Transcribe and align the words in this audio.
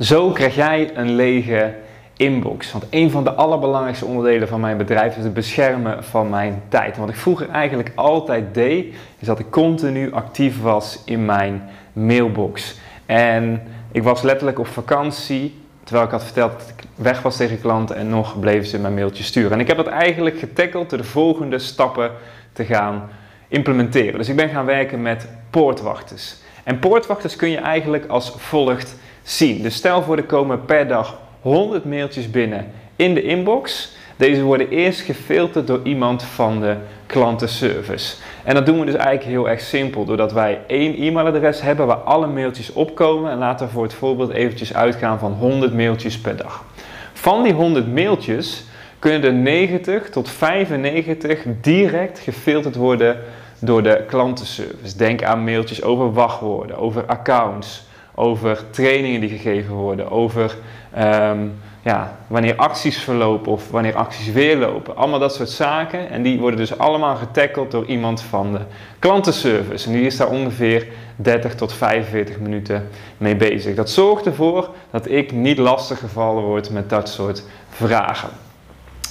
Zo 0.00 0.30
krijg 0.30 0.54
jij 0.54 0.90
een 0.94 1.14
lege 1.14 1.74
inbox. 2.16 2.72
Want 2.72 2.86
een 2.90 3.10
van 3.10 3.24
de 3.24 3.32
allerbelangrijkste 3.32 4.04
onderdelen 4.04 4.48
van 4.48 4.60
mijn 4.60 4.76
bedrijf 4.76 5.16
is 5.16 5.24
het 5.24 5.34
beschermen 5.34 6.04
van 6.04 6.30
mijn 6.30 6.62
tijd. 6.68 6.96
wat 6.96 7.08
ik 7.08 7.16
vroeger 7.16 7.48
eigenlijk 7.48 7.92
altijd 7.94 8.54
deed, 8.54 8.94
is 9.18 9.26
dat 9.26 9.38
ik 9.38 9.50
continu 9.50 10.12
actief 10.12 10.62
was 10.62 11.02
in 11.04 11.24
mijn 11.24 11.68
mailbox. 11.92 12.78
En 13.06 13.62
ik 13.92 14.02
was 14.02 14.22
letterlijk 14.22 14.58
op 14.58 14.66
vakantie, 14.66 15.60
terwijl 15.84 16.06
ik 16.06 16.12
had 16.12 16.24
verteld 16.24 16.52
dat 16.52 16.72
ik 16.76 16.84
weg 16.94 17.22
was 17.22 17.36
tegen 17.36 17.60
klanten 17.60 17.96
en 17.96 18.08
nog 18.08 18.40
bleven 18.40 18.66
ze 18.66 18.78
mijn 18.78 18.94
mailtje 18.94 19.24
sturen. 19.24 19.52
En 19.52 19.60
ik 19.60 19.66
heb 19.66 19.76
dat 19.76 19.86
eigenlijk 19.86 20.38
getackeld 20.38 20.90
door 20.90 20.98
de 20.98 21.04
volgende 21.04 21.58
stappen 21.58 22.10
te 22.52 22.64
gaan 22.64 23.08
implementeren. 23.48 24.18
Dus 24.18 24.28
ik 24.28 24.36
ben 24.36 24.48
gaan 24.48 24.64
werken 24.64 25.02
met 25.02 25.28
poortwachters. 25.50 26.36
En 26.64 26.78
poortwachters 26.78 27.36
kun 27.36 27.50
je 27.50 27.58
eigenlijk 27.58 28.06
als 28.06 28.34
volgt 28.36 28.96
zien. 29.24 29.62
Dus 29.62 29.74
stel 29.74 30.02
voor 30.02 30.16
er 30.16 30.24
komen 30.24 30.64
per 30.64 30.88
dag 30.88 31.18
100 31.40 31.84
mailtjes 31.84 32.30
binnen 32.30 32.70
in 32.96 33.14
de 33.14 33.22
inbox. 33.22 33.92
Deze 34.16 34.42
worden 34.42 34.68
eerst 34.68 35.00
gefilterd 35.00 35.66
door 35.66 35.80
iemand 35.82 36.22
van 36.22 36.60
de 36.60 36.76
klantenservice. 37.06 38.16
En 38.44 38.54
dat 38.54 38.66
doen 38.66 38.78
we 38.78 38.84
dus 38.84 38.94
eigenlijk 38.94 39.26
heel 39.26 39.48
erg 39.48 39.60
simpel. 39.60 40.04
Doordat 40.04 40.32
wij 40.32 40.60
één 40.66 40.94
e-mailadres 40.94 41.60
hebben 41.60 41.86
waar 41.86 41.96
alle 41.96 42.26
mailtjes 42.26 42.72
opkomen. 42.72 43.30
En 43.30 43.38
laten 43.38 43.66
we 43.66 43.72
voor 43.72 43.82
het 43.82 43.94
voorbeeld 43.94 44.30
eventjes 44.30 44.74
uitgaan 44.74 45.18
van 45.18 45.32
100 45.32 45.74
mailtjes 45.74 46.18
per 46.18 46.36
dag. 46.36 46.64
Van 47.12 47.42
die 47.42 47.52
100 47.52 47.94
mailtjes 47.94 48.64
kunnen 48.98 49.24
er 49.24 49.32
90 49.32 50.10
tot 50.10 50.30
95 50.30 51.42
direct 51.60 52.18
gefilterd 52.18 52.74
worden 52.74 53.18
door 53.58 53.82
de 53.82 54.04
klantenservice. 54.06 54.96
Denk 54.96 55.22
aan 55.22 55.44
mailtjes 55.44 55.82
over 55.82 56.12
wachtwoorden, 56.12 56.76
over 56.76 57.04
accounts, 57.06 57.86
over 58.14 58.70
trainingen 58.70 59.20
die 59.20 59.28
gegeven 59.28 59.74
worden, 59.74 60.10
over 60.10 60.56
ehm, 60.92 61.46
ja, 61.84 62.16
wanneer 62.26 62.56
acties 62.56 62.98
verlopen 62.98 63.52
of 63.52 63.70
wanneer 63.70 63.94
acties 63.94 64.32
weer 64.32 64.56
lopen. 64.56 64.96
Allemaal 64.96 65.18
dat 65.18 65.34
soort 65.34 65.50
zaken. 65.50 66.10
En 66.10 66.22
die 66.22 66.38
worden 66.38 66.58
dus 66.58 66.78
allemaal 66.78 67.16
getackeld 67.16 67.70
door 67.70 67.84
iemand 67.84 68.22
van 68.22 68.52
de 68.52 68.60
klantenservice. 68.98 69.86
En 69.86 69.92
die 69.92 70.06
is 70.06 70.16
daar 70.16 70.28
ongeveer 70.28 70.86
30 71.16 71.54
tot 71.54 71.72
45 71.72 72.38
minuten 72.38 72.88
mee 73.16 73.36
bezig. 73.36 73.74
Dat 73.74 73.90
zorgt 73.90 74.26
ervoor 74.26 74.70
dat 74.90 75.10
ik 75.10 75.32
niet 75.32 75.58
lastig 75.58 75.98
gevallen 75.98 76.42
word 76.42 76.70
met 76.70 76.90
dat 76.90 77.08
soort 77.08 77.44
vragen. 77.68 78.28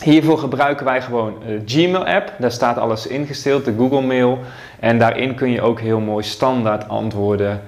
Hiervoor 0.04 0.38
gebruiken 0.38 0.86
wij 0.86 1.02
gewoon 1.02 1.34
de 1.46 1.62
Gmail-app. 1.66 2.34
Daar 2.40 2.52
staat 2.52 2.78
alles 2.78 3.08
ingesteld, 3.08 3.66
de 3.66 3.74
Google 3.78 4.02
Mail. 4.02 4.40
En 4.80 5.00
daarin 5.00 5.36
kun 5.36 5.52
je 5.52 5.62
ook 5.62 5.80
heel 5.80 6.00
mooi 6.00 6.24
standaard 6.24 6.90
antwoorden 6.90 7.62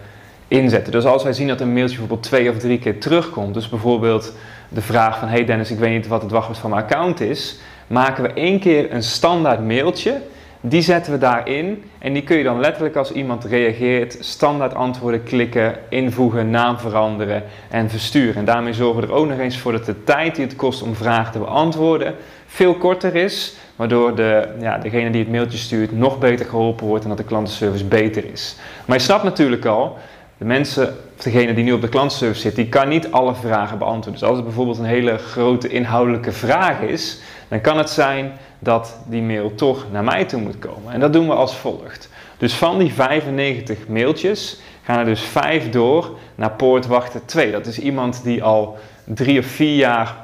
inzetten. 0.48 0.92
Dus 0.92 1.06
als 1.06 1.24
wij 1.24 1.34
zien 1.34 1.48
dat 1.48 1.62
een 1.62 1.74
mailtje 1.74 1.98
bijvoorbeeld 1.98 2.28
twee 2.28 2.50
of 2.50 2.58
drie 2.58 2.80
keer 2.80 3.00
terugkomt, 3.00 3.54
dus 3.54 3.70
bijvoorbeeld 3.70 4.34
de 4.70 4.82
vraag 4.82 5.20
van 5.20 5.28
hey 5.28 5.46
Dennis, 5.46 5.72
ik 5.72 5.80
weet 5.80 5.94
niet 5.94 6.08
wat 6.08 6.22
het 6.22 6.32
wachtwoord 6.32 6.58
van 6.60 6.70
mijn 6.70 6.84
account 6.84 7.20
is, 7.20 7.60
maken 7.88 8.24
we 8.24 8.34
één 8.34 8.60
keer 8.60 8.94
een 8.94 9.04
standaard 9.04 9.66
mailtje, 9.66 10.22
die 10.62 10.82
zetten 10.82 11.12
we 11.12 11.18
daarin 11.18 11.84
en 12.00 12.14
die 12.14 12.24
kun 12.24 12.38
je 12.38 12.44
dan 12.44 12.60
letterlijk 12.60 12.96
als 12.96 13.12
iemand 13.12 13.46
reageert, 13.46 14.18
standaard 14.20 14.74
antwoorden 14.74 15.24
klikken, 15.24 15.76
invoegen, 15.90 16.50
naam 16.50 16.78
veranderen 16.78 17.44
en 17.70 17.90
versturen. 17.90 18.36
En 18.36 18.46
daarmee 18.46 18.74
zorgen 18.74 19.02
we 19.02 19.08
er 19.08 19.14
ook 19.14 19.28
nog 19.28 19.40
eens 19.40 19.58
voor 19.58 19.72
dat 19.72 19.86
de 19.86 20.04
tijd 20.04 20.36
die 20.36 20.46
het 20.46 20.56
kost 20.56 20.82
om 20.82 20.96
vragen 20.96 21.32
te 21.32 21.40
beantwoorden 21.40 22.16
veel 22.56 22.76
korter 22.76 23.16
is, 23.16 23.56
waardoor 23.76 24.16
de, 24.16 24.48
ja, 24.60 24.78
degene 24.78 25.10
die 25.10 25.22
het 25.22 25.32
mailtje 25.32 25.58
stuurt 25.58 25.92
nog 25.92 26.20
beter 26.20 26.46
geholpen 26.46 26.88
wordt 26.88 27.04
en 27.04 27.10
dat 27.10 27.18
de 27.18 27.24
klantenservice 27.24 27.86
beter 27.86 28.32
is. 28.32 28.56
Maar 28.86 28.98
je 28.98 29.04
snapt 29.04 29.24
natuurlijk 29.24 29.66
al, 29.66 29.98
de 30.38 30.46
mensen, 30.46 30.88
of 31.18 31.24
degene 31.24 31.54
die 31.54 31.64
nu 31.64 31.72
op 31.72 31.82
de 31.82 31.90
klantenservice 31.90 32.42
zit, 32.42 32.56
die 32.56 32.70
kan 32.70 32.88
niet 32.88 33.12
alle 33.12 33.36
vragen 33.36 33.78
beantwoorden. 33.78 34.20
Dus 34.20 34.30
als 34.30 34.36
het 34.36 34.46
bijvoorbeeld 34.46 34.78
een 34.78 34.86
hele 34.86 35.18
grote 35.18 35.68
inhoudelijke 35.68 36.32
vraag 36.32 36.82
is, 36.82 37.20
dan 37.48 37.62
kan 37.62 37.78
het 37.78 37.90
zijn 37.90 38.32
dat 38.60 38.98
die 39.08 39.22
mail 39.22 39.56
toch 39.56 39.86
naar 39.92 40.04
mij 40.04 40.26
toe 40.26 40.42
moet 40.42 40.60
komen. 40.60 40.94
En 40.94 41.00
dat 41.00 41.14
doen 41.14 41.28
we 41.28 41.34
als 41.34 41.56
volgt. 41.56 42.10
Dus 42.38 42.54
van 42.54 42.78
die 42.78 42.94
95 42.94 43.88
mailtjes 43.88 44.60
gaan 44.84 45.00
er 45.00 45.06
dus 45.06 45.22
5 45.22 45.70
door 45.70 46.18
naar 46.36 46.52
poortwachter 46.52 47.26
2. 47.26 47.52
Dat 47.52 47.66
is 47.66 47.80
iemand 47.80 48.24
die 48.24 48.44
al 48.44 48.78
drie 49.04 49.40
of 49.40 49.46
vier 49.46 49.76
jaar 49.76 50.16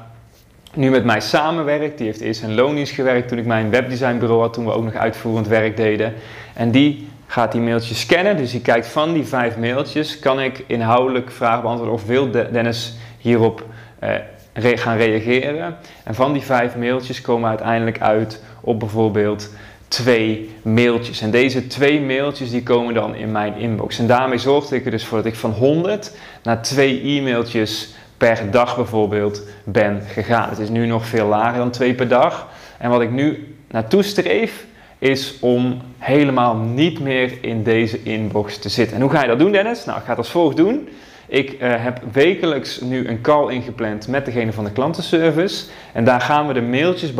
nu 0.73 0.89
met 0.89 1.05
mij 1.05 1.21
samenwerkt. 1.21 1.97
Die 1.97 2.07
heeft 2.07 2.21
eerst 2.21 2.41
in 2.41 2.55
loondienst 2.55 2.93
gewerkt 2.93 3.27
toen 3.27 3.37
ik 3.37 3.45
mijn 3.45 3.69
webdesignbureau 3.69 4.41
had, 4.41 4.53
toen 4.53 4.65
we 4.65 4.73
ook 4.73 4.83
nog 4.83 4.93
uitvoerend 4.93 5.47
werk 5.47 5.77
deden. 5.77 6.13
En 6.53 6.71
die 6.71 7.07
gaat 7.31 7.51
die 7.51 7.61
mailtjes 7.61 7.99
scannen. 7.99 8.37
Dus 8.37 8.51
hij 8.51 8.61
kijkt 8.61 8.87
van 8.87 9.13
die 9.13 9.23
vijf 9.23 9.57
mailtjes, 9.57 10.19
kan 10.19 10.41
ik 10.41 10.63
inhoudelijk 10.67 11.31
vragen 11.31 11.61
beantwoorden 11.61 11.95
of 11.95 12.05
wil 12.05 12.31
Dennis 12.31 12.93
hierop 13.17 13.65
eh, 13.99 14.15
gaan 14.53 14.97
reageren. 14.97 15.77
En 16.03 16.15
van 16.15 16.33
die 16.33 16.41
vijf 16.41 16.75
mailtjes 16.75 17.21
komen 17.21 17.49
uiteindelijk 17.49 18.01
uit 18.01 18.43
op 18.61 18.79
bijvoorbeeld 18.79 19.49
twee 19.87 20.55
mailtjes. 20.61 21.21
En 21.21 21.31
deze 21.31 21.67
twee 21.67 22.01
mailtjes 22.01 22.49
die 22.49 22.63
komen 22.63 22.93
dan 22.93 23.15
in 23.15 23.31
mijn 23.31 23.55
inbox. 23.55 23.99
En 23.99 24.07
daarmee 24.07 24.37
zorgde 24.37 24.75
ik 24.75 24.85
er 24.85 24.91
dus 24.91 25.05
voor 25.05 25.17
dat 25.17 25.27
ik 25.27 25.35
van 25.35 25.51
100 25.51 26.15
naar 26.43 26.61
twee 26.61 27.01
e-mailtjes 27.01 27.93
per 28.17 28.51
dag 28.51 28.75
bijvoorbeeld 28.75 29.43
ben 29.63 30.01
gegaan. 30.07 30.49
Het 30.49 30.59
is 30.59 30.69
nu 30.69 30.85
nog 30.85 31.05
veel 31.05 31.27
lager 31.27 31.57
dan 31.57 31.71
twee 31.71 31.93
per 31.93 32.07
dag. 32.07 32.47
En 32.77 32.89
wat 32.89 33.01
ik 33.01 33.11
nu 33.11 33.55
naartoe 33.67 34.03
streef, 34.03 34.65
is 35.01 35.37
om 35.39 35.81
helemaal 35.97 36.55
niet 36.55 36.99
meer 36.99 37.37
in 37.41 37.63
deze 37.63 38.03
inbox 38.03 38.57
te 38.57 38.69
zitten. 38.69 38.95
En 38.95 39.01
hoe 39.01 39.11
ga 39.11 39.21
je 39.21 39.27
dat 39.27 39.39
doen, 39.39 39.51
Dennis? 39.51 39.85
Nou, 39.85 39.97
ik 39.97 40.03
ga 40.03 40.09
het 40.09 40.17
als 40.17 40.29
volgt 40.29 40.57
doen. 40.57 40.89
Ik 41.27 41.51
uh, 41.51 41.57
heb 41.59 42.01
wekelijks 42.11 42.81
nu 42.81 43.07
een 43.07 43.21
call 43.21 43.53
ingepland 43.53 44.07
met 44.07 44.25
degene 44.25 44.53
van 44.53 44.63
de 44.63 44.71
klantenservice. 44.71 45.65
En 45.93 46.03
daar 46.03 46.21
gaan 46.21 46.47
we 46.47 46.53
de 46.53 46.61
mailtjes 46.61 47.13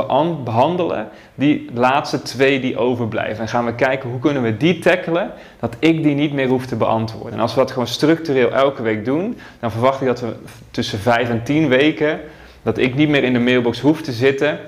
behandelen, 0.43 1.09
die 1.35 1.69
laatste 1.73 2.21
twee 2.21 2.59
die 2.59 2.77
overblijven. 2.77 3.43
En 3.43 3.49
gaan 3.49 3.65
we 3.65 3.75
kijken 3.75 4.09
hoe 4.09 4.19
kunnen 4.19 4.43
we 4.43 4.57
die 4.57 4.79
tackelen, 4.79 5.31
dat 5.59 5.75
ik 5.79 6.03
die 6.03 6.15
niet 6.15 6.33
meer 6.33 6.47
hoef 6.47 6.65
te 6.65 6.75
beantwoorden. 6.75 7.33
En 7.33 7.39
als 7.39 7.53
we 7.53 7.59
dat 7.59 7.71
gewoon 7.71 7.87
structureel 7.87 8.51
elke 8.51 8.81
week 8.81 9.05
doen, 9.05 9.37
dan 9.59 9.71
verwacht 9.71 10.01
ik 10.01 10.07
dat 10.07 10.19
we 10.19 10.33
tussen 10.71 10.99
vijf 10.99 11.29
en 11.29 11.43
tien 11.43 11.67
weken, 11.67 12.19
dat 12.63 12.77
ik 12.77 12.95
niet 12.95 13.09
meer 13.09 13.23
in 13.23 13.33
de 13.33 13.39
mailbox 13.39 13.79
hoef 13.79 14.01
te 14.01 14.11
zitten 14.11 14.59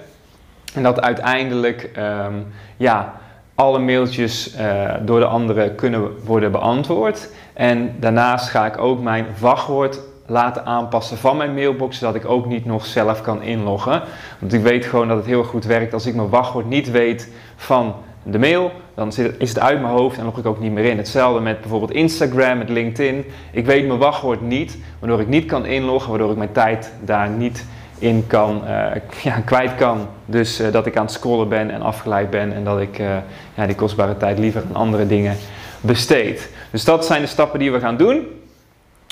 en 0.75 0.83
dat 0.83 1.01
uiteindelijk 1.01 1.89
ehm, 1.93 2.33
ja, 2.77 3.13
alle 3.55 3.79
mailtjes 3.79 4.55
uh, 4.59 4.93
door 5.01 5.19
de 5.19 5.25
anderen 5.25 5.75
kunnen 5.75 6.25
worden 6.25 6.51
beantwoord. 6.51 7.29
En 7.53 7.95
daarnaast 7.99 8.49
ga 8.49 8.65
ik 8.65 8.77
ook 8.77 9.01
mijn 9.01 9.25
wachtwoord 9.39 9.99
laten 10.25 10.65
aanpassen 10.65 11.17
van 11.17 11.37
mijn 11.37 11.53
mailbox, 11.53 11.97
zodat 11.97 12.15
ik 12.15 12.25
ook 12.25 12.45
niet 12.45 12.65
nog 12.65 12.85
zelf 12.85 13.21
kan 13.21 13.41
inloggen. 13.41 14.01
Want 14.39 14.53
ik 14.53 14.61
weet 14.61 14.85
gewoon 14.85 15.07
dat 15.07 15.17
het 15.17 15.25
heel 15.25 15.43
goed 15.43 15.65
werkt. 15.65 15.93
Als 15.93 16.05
ik 16.05 16.15
mijn 16.15 16.29
wachtwoord 16.29 16.69
niet 16.69 16.91
weet 16.91 17.31
van 17.55 17.95
de 18.23 18.39
mail, 18.39 18.71
dan 18.93 19.07
is 19.37 19.49
het 19.49 19.59
uit 19.59 19.81
mijn 19.81 19.93
hoofd 19.93 20.17
en 20.17 20.25
log 20.25 20.37
ik 20.37 20.45
ook 20.45 20.59
niet 20.59 20.71
meer 20.71 20.85
in. 20.85 20.97
Hetzelfde 20.97 21.41
met 21.41 21.59
bijvoorbeeld 21.59 21.91
Instagram, 21.91 22.57
met 22.57 22.69
LinkedIn. 22.69 23.25
Ik 23.51 23.65
weet 23.65 23.87
mijn 23.87 23.99
wachtwoord 23.99 24.41
niet, 24.41 24.77
waardoor 24.99 25.19
ik 25.19 25.27
niet 25.27 25.45
kan 25.45 25.65
inloggen, 25.65 26.09
waardoor 26.09 26.31
ik 26.31 26.37
mijn 26.37 26.51
tijd 26.51 26.93
daar 27.03 27.29
niet 27.29 27.65
in 27.99 28.27
kan, 28.27 28.61
uh, 28.65 28.85
ja, 29.23 29.39
kwijt 29.39 29.75
kan. 29.75 30.07
Dus 30.25 30.61
uh, 30.61 30.71
dat 30.71 30.85
ik 30.85 30.97
aan 30.97 31.05
het 31.05 31.13
scrollen 31.13 31.49
ben 31.49 31.71
en 31.71 31.81
afgeleid 31.81 32.29
ben 32.29 32.53
en 32.53 32.63
dat 32.63 32.79
ik 32.79 32.99
uh, 32.99 33.15
ja, 33.53 33.65
die 33.65 33.75
kostbare 33.75 34.17
tijd 34.17 34.39
liever 34.39 34.63
aan 34.67 34.75
andere 34.75 35.07
dingen 35.07 35.35
besteed. 35.81 36.49
Dus 36.71 36.83
dat 36.83 37.05
zijn 37.05 37.21
de 37.21 37.27
stappen 37.27 37.59
die 37.59 37.71
we 37.71 37.79
gaan 37.79 37.97
doen 37.97 38.27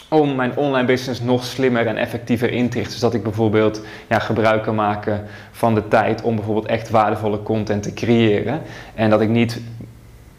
om 0.09 0.35
mijn 0.35 0.57
online 0.57 0.87
business 0.87 1.21
nog 1.21 1.43
slimmer 1.43 1.87
en 1.87 1.97
effectiever 1.97 2.51
in 2.51 2.69
te 2.69 2.75
richten. 2.75 2.91
Dus 2.91 3.01
dat 3.01 3.13
ik 3.13 3.23
bijvoorbeeld 3.23 3.81
ja, 4.07 4.19
gebruik 4.19 4.63
kan 4.63 4.75
maken 4.75 5.23
van 5.51 5.75
de 5.75 5.87
tijd 5.87 6.21
om 6.21 6.35
bijvoorbeeld 6.35 6.65
echt 6.65 6.89
waardevolle 6.89 7.43
content 7.43 7.83
te 7.83 7.93
creëren. 7.93 8.61
En 8.95 9.09
dat 9.09 9.21
ik 9.21 9.29
niet 9.29 9.61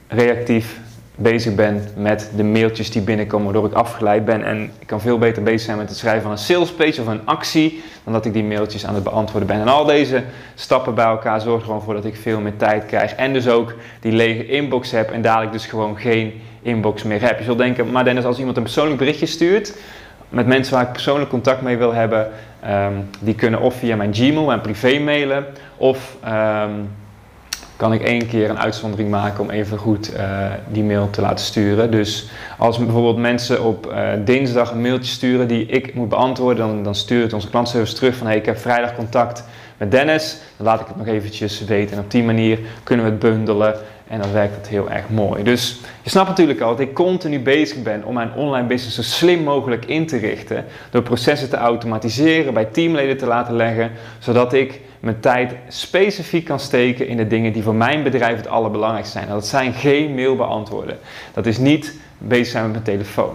reactief 0.08 0.80
bezig 1.14 1.54
ben 1.54 1.84
met 1.96 2.30
de 2.36 2.44
mailtjes 2.44 2.90
die 2.90 3.02
binnenkomen, 3.02 3.44
waardoor 3.44 3.70
ik 3.70 3.76
afgeleid 3.76 4.24
ben. 4.24 4.44
En 4.44 4.70
ik 4.78 4.86
kan 4.86 5.00
veel 5.00 5.18
beter 5.18 5.42
bezig 5.42 5.60
zijn 5.60 5.76
met 5.76 5.88
het 5.88 5.98
schrijven 5.98 6.22
van 6.22 6.30
een 6.30 6.38
salespage 6.38 7.00
of 7.00 7.06
een 7.06 7.20
actie, 7.24 7.82
dan 8.04 8.12
dat 8.12 8.24
ik 8.24 8.32
die 8.32 8.44
mailtjes 8.44 8.86
aan 8.86 8.94
het 8.94 9.04
beantwoorden 9.04 9.48
ben. 9.48 9.60
En 9.60 9.68
al 9.68 9.84
deze 9.84 10.22
stappen 10.54 10.94
bij 10.94 11.04
elkaar 11.04 11.40
zorgen 11.40 11.60
er 11.60 11.66
gewoon 11.66 11.82
voor 11.82 11.94
dat 11.94 12.04
ik 12.04 12.16
veel 12.16 12.40
meer 12.40 12.56
tijd 12.56 12.86
krijg. 12.86 13.14
En 13.14 13.32
dus 13.32 13.48
ook 13.48 13.74
die 14.00 14.12
lege 14.12 14.46
inbox 14.46 14.90
heb 14.90 15.10
en 15.10 15.22
dadelijk 15.22 15.52
dus 15.52 15.66
gewoon 15.66 15.96
geen 15.98 16.40
inbox 16.62 17.02
meer 17.02 17.22
heb. 17.22 17.38
Je 17.38 17.44
zult 17.44 17.58
denken, 17.58 17.90
maar 17.90 18.04
Dennis, 18.04 18.24
als 18.24 18.38
iemand 18.38 18.56
een 18.56 18.62
persoonlijk 18.62 18.98
berichtje 18.98 19.26
stuurt 19.26 19.74
met 20.32 20.46
mensen 20.46 20.74
waar 20.74 20.82
ik 20.82 20.92
persoonlijk 20.92 21.30
contact 21.30 21.62
mee 21.62 21.76
wil 21.76 21.92
hebben, 21.92 22.30
ehm, 22.60 22.92
die 23.20 23.34
kunnen 23.34 23.60
of 23.60 23.74
via 23.74 23.96
mijn 23.96 24.14
Gmail, 24.14 24.44
mijn 24.44 24.60
privé 24.60 24.98
mailen, 24.98 25.46
of 25.76 26.16
ehm, 26.24 26.70
kan 27.82 27.92
ik 27.92 28.02
één 28.02 28.26
keer 28.26 28.50
een 28.50 28.58
uitzondering 28.58 29.10
maken 29.10 29.40
om 29.40 29.50
even 29.50 29.78
goed 29.78 30.12
uh, 30.14 30.46
die 30.68 30.82
mail 30.82 31.10
te 31.10 31.20
laten 31.20 31.44
sturen. 31.44 31.90
Dus 31.90 32.28
als 32.58 32.78
bijvoorbeeld 32.78 33.16
mensen 33.16 33.64
op 33.64 33.86
uh, 33.86 34.08
dinsdag 34.24 34.70
een 34.70 34.80
mailtje 34.80 35.12
sturen 35.12 35.48
die 35.48 35.66
ik 35.66 35.94
moet 35.94 36.08
beantwoorden, 36.08 36.66
dan, 36.66 36.82
dan 36.82 36.94
stuurt 36.94 37.32
onze 37.32 37.50
klantservice 37.50 37.94
terug 37.94 38.16
van 38.16 38.26
hey, 38.26 38.36
ik 38.36 38.46
heb 38.46 38.58
vrijdag 38.58 38.94
contact 38.94 39.44
met 39.76 39.90
Dennis. 39.90 40.38
Dan 40.56 40.66
laat 40.66 40.80
ik 40.80 40.86
het 40.86 40.96
nog 40.96 41.06
eventjes 41.06 41.64
weten. 41.64 41.96
En 41.96 42.02
op 42.02 42.10
die 42.10 42.22
manier 42.22 42.58
kunnen 42.82 43.04
we 43.04 43.10
het 43.10 43.20
bundelen 43.20 43.74
en 44.08 44.20
dan 44.20 44.32
werkt 44.32 44.56
het 44.56 44.68
heel 44.68 44.90
erg 44.90 45.08
mooi. 45.08 45.42
Dus 45.42 45.80
je 46.02 46.10
snapt 46.10 46.28
natuurlijk 46.28 46.60
al 46.60 46.70
dat 46.70 46.80
ik 46.80 46.94
continu 46.94 47.40
bezig 47.40 47.82
ben 47.82 48.04
om 48.04 48.14
mijn 48.14 48.34
online 48.34 48.66
business 48.66 48.96
zo 48.96 49.02
slim 49.02 49.42
mogelijk 49.42 49.84
in 49.84 50.06
te 50.06 50.16
richten. 50.16 50.64
Door 50.90 51.02
processen 51.02 51.50
te 51.50 51.56
automatiseren, 51.56 52.54
bij 52.54 52.64
teamleden 52.64 53.16
te 53.16 53.26
laten 53.26 53.54
leggen, 53.54 53.90
zodat 54.18 54.52
ik 54.52 54.80
mijn 55.02 55.20
tijd 55.20 55.54
specifiek 55.68 56.44
kan 56.44 56.60
steken 56.60 57.06
in 57.06 57.16
de 57.16 57.26
dingen 57.26 57.52
die 57.52 57.62
voor 57.62 57.74
mijn 57.74 58.02
bedrijf 58.02 58.36
het 58.36 58.48
allerbelangrijkste 58.48 59.18
zijn. 59.18 59.28
dat 59.28 59.46
zijn 59.46 59.72
geen 59.72 60.14
mail 60.14 60.36
beantwoorden. 60.36 60.98
Dat 61.32 61.46
is 61.46 61.58
niet 61.58 61.94
bezig 62.18 62.46
zijn 62.46 62.62
met 62.62 62.72
mijn 62.72 62.84
telefoon. 62.84 63.34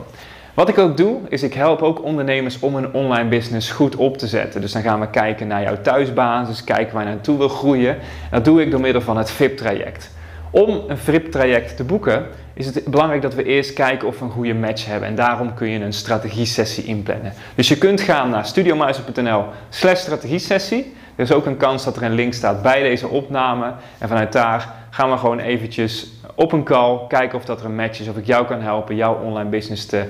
Wat 0.54 0.70
ik 0.70 0.78
ook 0.78 0.98
doe, 0.98 1.20
is 1.30 1.44
ik 1.44 1.54
help 1.54 1.82
ook 1.82 2.04
ondernemers 2.04 2.60
om 2.60 2.76
een 2.76 2.94
online 2.94 3.30
business 3.30 3.72
goed 3.72 3.96
op 3.96 4.18
te 4.18 4.28
zetten. 4.28 4.62
Dus 4.62 4.72
dan 4.72 4.82
gaan 4.82 5.00
we 5.00 5.10
kijken 5.10 5.48
naar 5.48 5.62
jouw 5.62 5.82
thuisbasis, 5.82 6.64
kijken 6.64 6.94
waar 6.94 7.04
je 7.04 7.10
naartoe 7.10 7.38
wil 7.38 7.50
groeien. 7.50 7.96
En 7.96 8.32
dat 8.32 8.46
doe 8.46 8.62
ik 8.62 8.72
door 8.72 8.82
middel 8.82 9.02
van 9.02 9.18
het 9.18 9.32
VIP-traject. 9.32 10.12
Om 10.50 10.82
een 10.88 10.98
VIP-traject 10.98 11.78
te 11.78 11.84
boeken, 11.84 12.26
is 12.54 12.66
het 12.66 12.86
belangrijk 12.86 13.22
dat 13.22 13.34
we 13.34 13.44
eerst 13.44 13.74
kijken 13.74 14.08
of 14.08 14.20
we 14.20 14.26
een 14.26 14.32
goede 14.32 14.54
match 14.54 14.86
hebben. 14.86 15.10
En 15.10 15.16
daarom 15.16 15.54
kun 15.54 15.70
je 15.70 15.80
een 15.80 15.94
strategie-sessie 15.94 16.84
inplannen. 16.84 17.34
Dus 17.56 17.68
je 17.68 17.78
kunt 17.78 18.02
gaan 18.02 18.30
naar 18.30 18.46
studiomuizen.nl 18.46 19.46
slash 19.70 20.00
strategie-sessie. 20.00 20.96
Er 21.18 21.24
is 21.24 21.32
ook 21.32 21.46
een 21.46 21.58
kans 21.58 21.84
dat 21.84 21.96
er 21.96 22.04
een 22.04 22.14
link 22.14 22.34
staat 22.34 22.62
bij 22.62 22.82
deze 22.82 23.08
opname. 23.08 23.74
En 23.98 24.08
vanuit 24.08 24.32
daar 24.32 24.74
gaan 24.90 25.10
we 25.10 25.18
gewoon 25.18 25.40
eventjes 25.40 26.08
op 26.36 26.52
een 26.52 26.64
call 26.64 27.00
kijken 27.08 27.38
of 27.38 27.46
dat 27.46 27.60
er 27.60 27.66
een 27.66 27.76
match 27.76 28.00
is. 28.00 28.08
Of 28.08 28.18
ik 28.18 28.26
jou 28.26 28.46
kan 28.46 28.62
helpen 28.62 28.96
jouw 28.96 29.16
online 29.24 29.50
business 29.50 29.86
te 29.86 30.06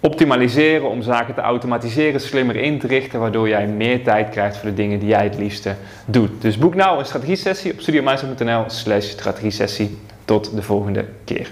optimaliseren. 0.00 0.88
Om 0.88 1.02
zaken 1.02 1.34
te 1.34 1.40
automatiseren, 1.40 2.20
slimmer 2.20 2.56
in 2.56 2.78
te 2.78 2.86
richten. 2.86 3.20
Waardoor 3.20 3.48
jij 3.48 3.66
meer 3.66 4.04
tijd 4.04 4.28
krijgt 4.28 4.56
voor 4.56 4.68
de 4.68 4.74
dingen 4.74 4.98
die 4.98 5.08
jij 5.08 5.24
het 5.24 5.36
liefste 5.38 5.74
doet. 6.04 6.42
Dus 6.42 6.58
boek 6.58 6.74
nou 6.74 6.98
een 6.98 7.06
strategie-sessie 7.06 7.72
op 7.72 7.80
studiomeister.nl 7.80 8.64
slash 8.66 9.08
strategie-sessie. 9.08 9.98
Tot 10.24 10.54
de 10.54 10.62
volgende 10.62 11.04
keer. 11.24 11.50